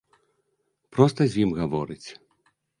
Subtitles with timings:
[0.97, 2.05] Проста з ім гаворыць.